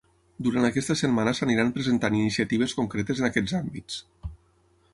Durant 0.45 0.63
aquesta 0.69 0.95
setmana 1.01 1.33
s’aniran 1.39 1.69
presentant 1.75 2.17
iniciatives 2.21 2.73
concretes 2.79 3.21
en 3.23 3.29
aquests 3.29 3.57
àmbits. 3.59 4.01